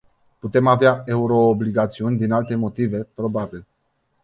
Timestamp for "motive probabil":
2.55-3.65